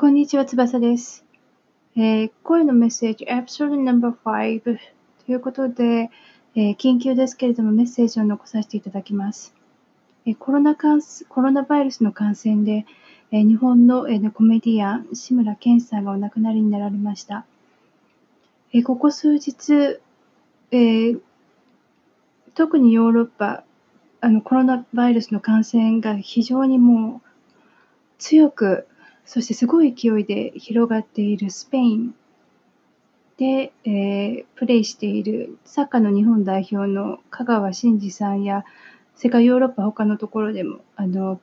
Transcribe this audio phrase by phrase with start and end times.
[0.00, 1.26] こんにちは、翼です。
[1.94, 4.78] えー、声のメッセージ、Episode No.5
[5.26, 6.10] ということで、
[6.54, 9.54] えー、緊急ですけれどもメッセージを残させていただきます。
[10.24, 12.86] えー、コロナ感コロナウイルスの感染で、
[13.30, 17.44] え日本の、えコメディアン、志村けんさんがお亡くなりになられました。
[18.72, 20.00] えここ数日、
[20.70, 21.14] え
[22.54, 23.64] 特にヨーロッパ、
[24.22, 27.28] あのコロナウイルスの感染が非常にもう
[28.16, 28.86] 強く
[29.32, 32.16] そしてすごい勢いで広がっているスペイン。
[33.36, 38.64] で、えー、プレーしているサッカーの日本代表の香川真司さんや
[39.14, 41.40] 世界ヨーロッパ他のところでもあの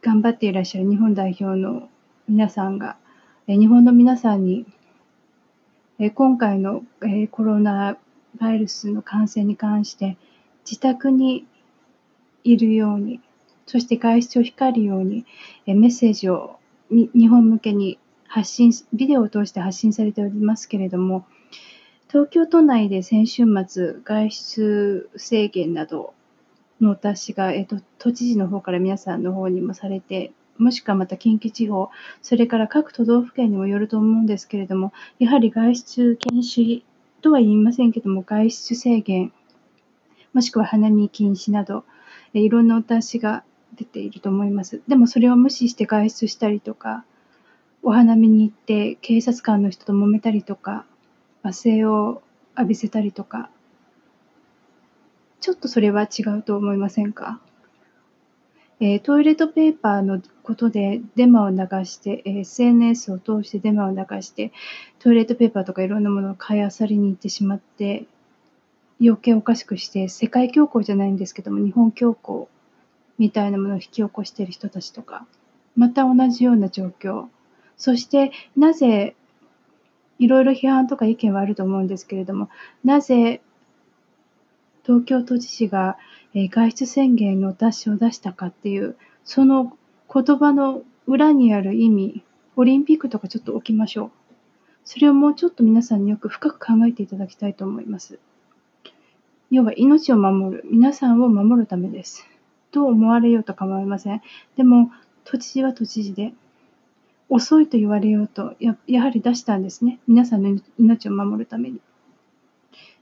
[0.00, 1.90] 頑張っていらっしゃる日本代表の
[2.26, 2.96] 皆さんが、
[3.46, 4.64] え日本の皆さんに、
[5.98, 7.98] え今回の、えコロナ
[8.40, 10.16] ウイルスの感染に関して
[10.64, 11.46] 自宅に
[12.44, 13.20] いるように
[13.66, 15.24] そして外出を控えるように、
[15.66, 16.56] メッセージを
[16.90, 21.26] 日本向けに発信、ビデオを通して発信されておりますけれども、
[22.08, 26.12] 東京都内で先週末、外出制限など
[26.80, 36.82] のお達しが、えっと、都知事の方から皆さんの方にもされて、もしくはまた近畿地方、それから各都道府県にもよると思うんですけれども、やはり外出禁止
[37.22, 39.32] とは言いませんけども、外出制限、
[40.34, 41.84] もしくは花見禁止など、
[42.34, 43.44] いろんなお達しが
[43.74, 44.82] 出ていると思います。
[44.88, 47.04] でもそれを無視して外出したりとか、
[47.82, 50.84] お花見に行って警察官の人と揉めたりとか、
[51.42, 52.22] 罵声を
[52.56, 53.50] 浴びせたりとか、
[55.40, 57.40] ちょっとそれは違うと思いませんか？
[58.78, 64.52] えー、トイレットペーパーのことでデマを流して、えー、SNS を通してデマを流して、
[64.98, 68.06] トイレットペーパーとかいろんなものを買いあさりに行ってしまって、
[69.00, 72.46] 余計おかしくして、世界恐慌じゃないんですけども、日本恐慌
[73.22, 75.28] みたいなものを引き起こしている人たちとか、
[75.76, 77.26] また同じような状況。
[77.76, 79.14] そして、なぜ、
[80.18, 82.48] いろいろ批判とか意見はあると思うんですけれども、
[82.82, 83.40] なぜ
[84.84, 85.98] 東京都知事が
[86.34, 89.76] 外出宣言の出しを出したかっていう、その
[90.12, 92.24] 言葉の裏にある意味、
[92.56, 94.10] オリンピックとかちょっと置きましょう。
[94.84, 98.18] それをもうちょっと皆さんによく深く考えていただきたいと思います。
[99.52, 102.26] 要は命を守る、皆さんを守るためです。
[102.72, 104.20] と思われようと構いません？
[104.56, 104.90] でも、
[105.24, 106.32] 都知事は都知事で、
[107.28, 110.00] 遅いと言われようとや、やはり出したんですね。
[110.08, 111.80] 皆さんの命を守るために。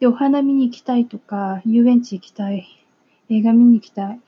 [0.00, 2.66] で、お花見に行きたいとか、遊園地行きたい、
[3.28, 4.20] 映画見に行きたい。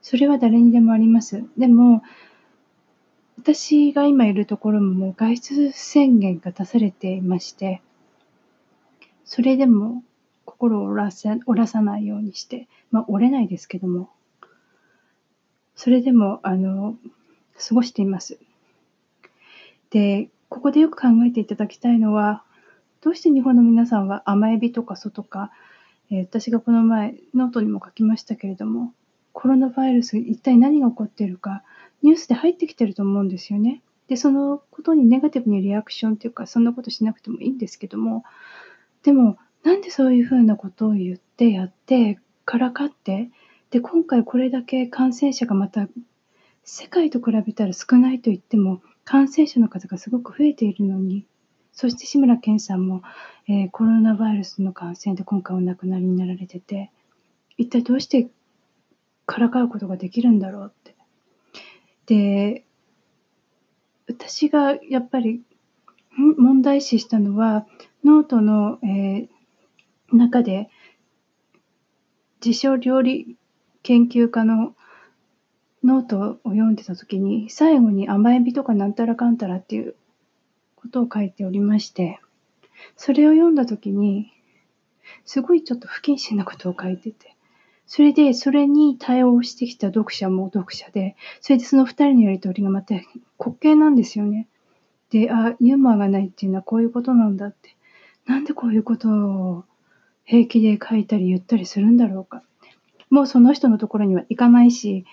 [0.00, 1.44] それは誰にでもあります。
[1.58, 2.02] でも、
[3.38, 7.82] 私が今いるところもも外出宣言が出されていまして、
[9.24, 10.02] それでも
[10.44, 14.10] 心を折らせ折らさないようにして、まあ折れないですけども、
[15.76, 16.96] それでも、あの、
[17.68, 18.38] 過ごしています。
[19.90, 22.42] で、ここでよく考えていただきたいのは、
[23.02, 25.52] どうして日本の皆さんは甘エビとか外か、
[26.10, 28.92] え、私がこの前ノートにも書きましたけれども、
[29.32, 31.62] コロナウイルス一体何が起こっているか、
[32.02, 33.82] ニュースで入ってきてると思うんですよね。
[34.08, 38.24] で、そのことにネガティブにリアクションっていうか、そんなことしなくてもいいんですけども、
[39.02, 43.30] でも、なんでそういうふうなことを言ってやって、からかって、
[43.76, 45.86] で、今回これだけ感染者がまた
[46.64, 51.26] 世界と比べたら少ないと言っても、感染者の数がすごく増えているのに、
[51.72, 53.02] そして志村けんさんも、
[53.46, 56.90] えー、コロナウイルスの感染で今回お亡くなりになられてて、
[57.58, 58.30] 一体どうして
[59.26, 60.96] からかうことができるんだろうって。
[62.06, 62.64] で、
[64.08, 65.42] 私がやっぱり
[66.16, 67.66] 問題視したのは、
[68.04, 70.70] ノートの、えー、中で、
[72.42, 73.36] 自称料理
[73.86, 74.74] 研究家の
[75.84, 79.94] ノートを読んでた時に、最後に甘エビとかなんたらかんたらっていう
[80.74, 82.18] ことを書いておりまして、
[82.96, 84.32] それを読んだ時に、
[85.24, 87.36] すごいちょっと不謹慎なことを書いてて、
[87.86, 93.04] それで、それに対応してきた読者も読者で、それでその二人のやりとりがまた滑
[93.60, 94.48] 稽なんですよね。
[95.10, 97.76] で、あ、ユーモアがないっていうのはこういうことなんだって。
[98.26, 99.64] なんでこういうことを
[100.24, 102.42] 平気で書いたり言ったりするんだろうか。
[103.10, 105.04] もうその人のところには行かないし、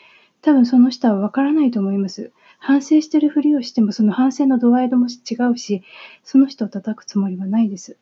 [0.42, 2.32] 多分その人はわからないと思います。
[2.60, 5.84] 反省してるふりをしても、その反省の度合い度も違うし、
[6.24, 7.98] その人を叩くつもりはないです。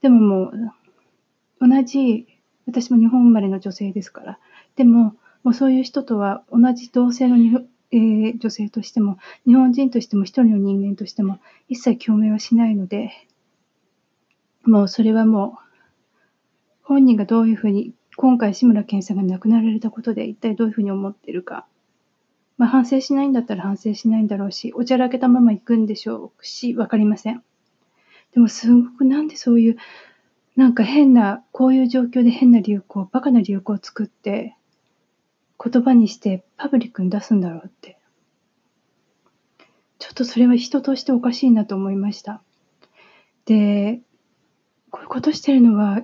[0.00, 0.72] でももう、
[1.60, 2.26] 同じ、
[2.66, 4.38] 私も日本生まれの女性ですから、
[4.76, 7.56] でも、もうそういう人とは同じ同性のに、
[7.90, 11.38] えー、女性としても、日本人としても、一人の人間としても、
[11.68, 13.12] 一切共鳴はしないので、
[14.64, 15.62] もうそれはもう、
[16.82, 21.66] 本人がどういうふうに今回志村けんさんが亡くなられたことで一体どういうふうに思ってるか
[22.62, 27.42] まあ、反省しないんだったら反省しないんだろうし、おちゃらけたまま行くんでしょうし、わかりません。
[28.34, 29.76] でもすごくなんでそういう、
[30.54, 34.54] なんか変な、こういう状況で変な流行、バカな流行を作って、
[35.58, 37.98] 言葉にしてパブリックに出すんだろうって。
[39.98, 42.42] ちょっとそれは人としておかしいなと思いました。
[43.44, 44.00] で、
[44.90, 46.02] こういうことしてるのは、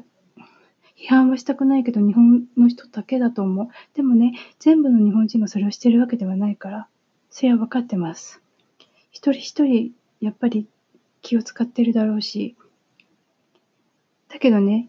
[0.99, 3.69] 批判はしたくないけど日本の人だけだと思う。
[3.95, 6.89] でもね、全部の日本人がそれをしてるわけではないから、
[7.31, 8.43] それは分かってます。
[9.13, 10.67] 一人一人、やっぱり
[11.23, 12.57] 気を使ってるだろうし、
[14.29, 14.89] だけどね、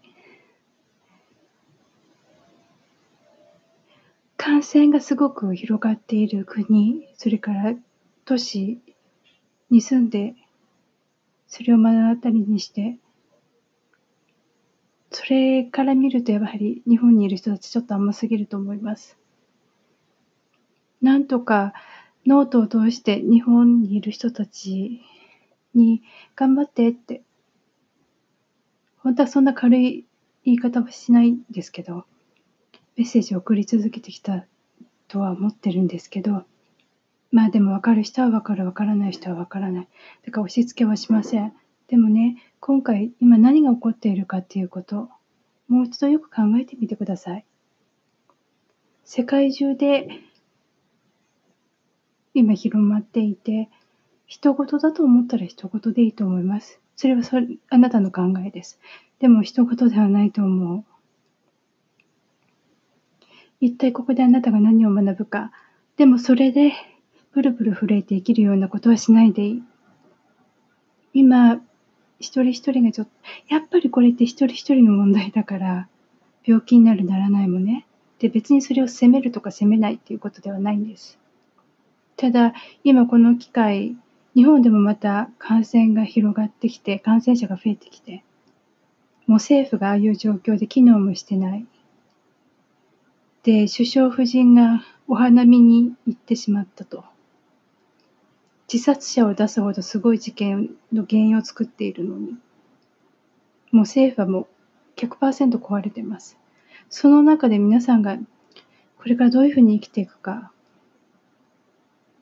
[4.36, 7.74] 感染がすごく広がっている国、それから
[8.24, 8.80] 都市
[9.70, 10.34] に住んで、
[11.46, 12.96] それを目の当たりにして、
[15.10, 19.16] それから見るとやはり日本にいる人たちちょっと甘すぎると思います。
[21.02, 21.72] なんとか
[22.26, 25.00] ノートを通して日本にいる人たち
[25.74, 26.02] に
[26.36, 27.22] 頑張ってって、
[28.98, 30.04] 本当はそんな軽い
[30.44, 32.04] 言い方はしないんですけど、
[32.96, 34.44] メッセージを送り続けてきた
[35.08, 36.44] とは思ってるんですけど、
[37.32, 39.88] まあでも分かる人は分かる、分からない人は分からない。
[40.26, 41.52] だから押し付けはしません。
[41.88, 45.08] でもね、今回、今何が起こっているかっていうこと、
[45.66, 47.44] もう一度よく考えてみてください。
[49.04, 50.20] 世界中で
[52.34, 53.70] 今広まっていて、
[54.26, 56.80] 人事だと思ったら人事でいいと思います。
[56.96, 58.78] それはそれあなたの考えです。
[59.20, 60.84] でも人事ではないと思う。
[63.60, 65.50] 一体ここであなたが何を学ぶか。
[65.96, 66.72] でもそれで、
[67.32, 69.62] ブルブル震えて生きるようなことはしないでいい。
[71.14, 71.60] 今、
[72.20, 73.12] 一人一人がちょっと、
[73.54, 75.88] やっぱりこれって一人一人の問題だから、
[76.44, 77.86] 病気になるならないもね。
[78.18, 81.18] で、別にそれを責めるとか責めないっていうことではないんです。
[82.16, 82.52] ただ、
[82.84, 83.96] 今この機会、
[84.34, 88.22] 日本でもまた感染が広がってきて、感染者が増えてきて、
[89.26, 91.66] もう政府がああいう状況で機能もしてない。
[93.42, 97.04] で、首相夫人がお花見に行ってしまったと。
[98.72, 102.36] 自殺者を出すほどすごい事件の原因を作っているのに、も
[103.72, 106.36] う政府はもう100%壊れてます。
[106.88, 108.16] その中で皆さんが
[108.96, 110.52] これからどういうふうに生きていくか、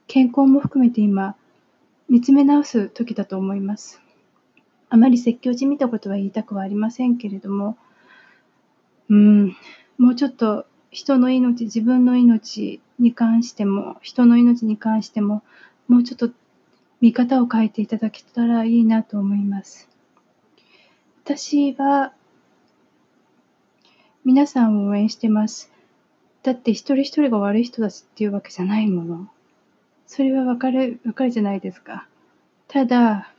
[0.07, 1.37] 健康も含めて今、
[2.09, 4.01] 見つめ直す時だと思います。
[4.89, 7.77] あまり説教じみたことは言いたくはありませんけれども、
[9.11, 9.57] うん、
[9.99, 15.43] もうちょっと人の命、自分の命に関しても、人の命に関しても、
[15.89, 16.31] もうちょっと
[17.01, 19.89] 見方を変えていただけたらいいなと思います。
[21.25, 22.13] 私は、
[24.25, 25.73] 皆さんを応援してます。
[26.43, 29.29] だって一人一人が悪い人たちっていうわけじゃないもの。
[30.07, 32.07] それはわかる、わかるじゃないですか。
[32.67, 33.33] ただ、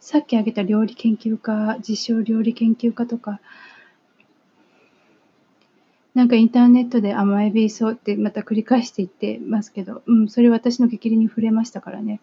[0.00, 3.40] さっき挙げた料理研究家、自称料理研究家とか、
[6.14, 12.20] なんかインターネットで甘えびそうってまた繰り返して言ってますけど、うん、それ私の激励に触れましたからね。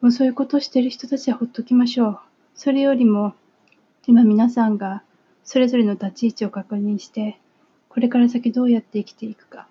[0.00, 2.20] もうそういうことをしてる人たちはほっときましょう。
[2.54, 3.34] それよりも、
[4.06, 5.02] 今皆さんが
[5.44, 7.38] それぞれの立ち位置を確認して、
[7.88, 9.66] これから先どうやって生きていくか。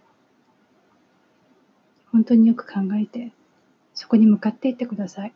[2.11, 3.31] 本当によく考えて、
[3.93, 5.33] そこに向かっていってください。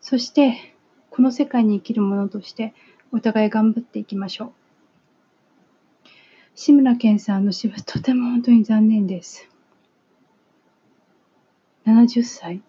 [0.00, 0.74] そして、
[1.10, 2.74] この世界に生きる者として、
[3.12, 4.52] お互い頑張っていきましょう。
[6.54, 9.48] 志村けんさんの死はとても本当に残念です。
[11.86, 12.62] 70歳。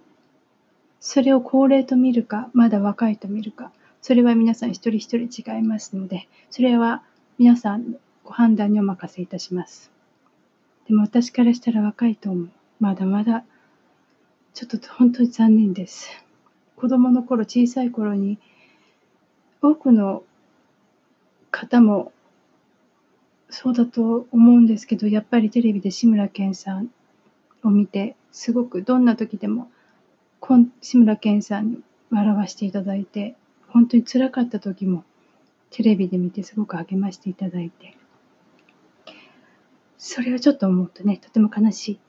[1.01, 3.71] それを高齢と見るか、まだ若いと見るか、
[4.01, 7.03] それは皆さん一人一人違いますので、それは
[7.37, 9.91] 皆さんご判断にお任せいたします。
[10.87, 12.49] でも私からしたら若いと思う。
[12.79, 13.43] まだまだ、
[14.53, 16.09] ちょっと本当に残念です。
[16.77, 18.39] 子供の頃、小さい頃に、
[19.61, 20.23] 多くの
[21.51, 22.13] 方も
[23.55, 26.89] そうだと思うんですけど、やっぱりテレビで志村けんさん
[27.63, 29.69] を見て、すごくどんな時でも、
[30.81, 33.35] 志村けんさんに笑わせていただいて、
[33.67, 35.03] 本当に辛かった時も、
[35.69, 37.95] テレビで見てすごく励ましていただいて、
[39.99, 41.99] それをちょっと思うとね、とても悲しい。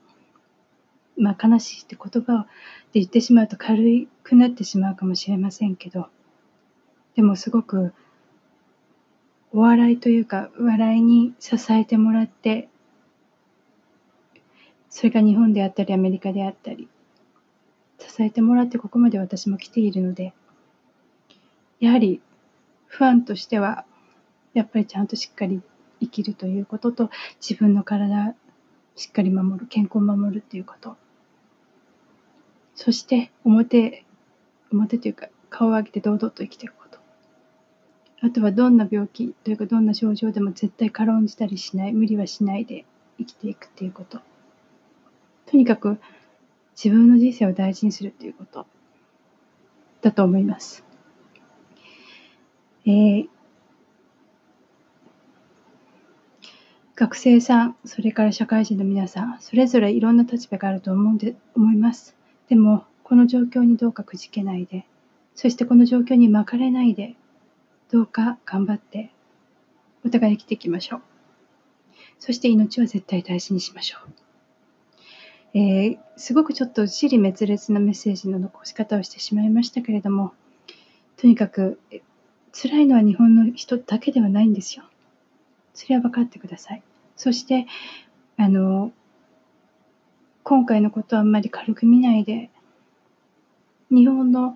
[1.21, 2.47] まあ悲しいって言葉
[2.91, 6.07] で言ってしまうと軽くなってしまうかもしれませんけど、
[7.15, 7.93] でもすごく
[9.55, 12.67] お笑いというか、笑いに支えてもらって、
[14.89, 16.89] それが日本であったり、アメリカであったり、
[17.97, 20.33] 支えてもらってここまで私も来ているので、
[21.79, 22.19] やはり
[22.87, 23.85] ファンとしては、
[24.53, 25.61] やっぱりちゃんとしっかり
[26.01, 27.09] 生きるということと、
[27.39, 28.35] 自分の体
[28.97, 30.97] しっかり守る、健康を守るっていうこと。
[32.75, 34.03] そして表、
[34.73, 36.84] 表というか顔を上げて堂々と生きていくこと。
[38.21, 42.85] あとはどんな病気というかどんな症状でも絶対軽んじたりしない、無理はしないで
[43.17, 44.19] 生きていくっていうこと。
[45.45, 45.99] とにかく
[46.75, 48.65] 自分の人生を大事にするっていうこと
[50.01, 50.83] だと思います。
[52.85, 53.27] えー、
[56.95, 62.15] 学生さん、それから社会人の皆さん、それぞれいろんな立場があると思うんで思います。
[62.47, 64.85] でも、この状況にどうかくじけないで、
[65.35, 67.15] そしてこの状況に巻かれないで、
[67.91, 69.11] どうか頑張って、
[70.05, 71.01] お互い生きていきましょう。
[72.19, 73.99] そして命は絶対大事にしましょ
[75.53, 75.57] う。
[75.57, 80.33] えー、すごくちょっと尻滅裂なメッセージの残し方をしてしまいましたけれども、
[81.17, 81.79] とにかく
[82.51, 84.83] 辛いのは日本の人だけではないんですよ。
[85.73, 86.81] それは分かってください。
[87.15, 87.67] そして、
[88.37, 88.91] あの、
[90.43, 92.49] 今回のことはあんまり軽く見ないで、
[93.89, 94.55] 日本の、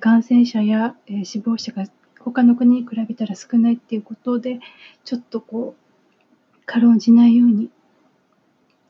[0.00, 1.86] 感染者や、死亡者が
[2.20, 4.60] 他の国に比べたら少ないっていうことで、
[5.04, 7.70] ちょっとこう、軽んじないように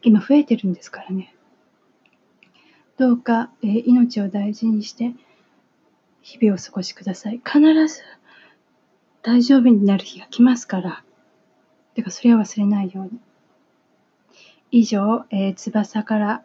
[0.03, 1.35] 今増えてるんですからね。
[2.97, 5.13] どうか、えー、命を大事にして
[6.23, 7.41] 日々をお過ごしください。
[7.45, 8.03] 必ず
[9.23, 11.05] 大丈夫になる日が来ますから。
[11.95, 13.21] てか、それは忘れないように。
[14.71, 16.45] 以上、えー、翼から、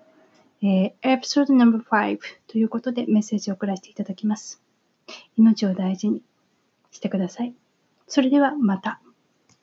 [0.62, 4.62] えー、エピソード No.5 ということでメッセージを送らせていただきます。
[5.36, 6.22] 命を大事に
[6.94, 7.54] してください。
[8.08, 9.02] それではまた。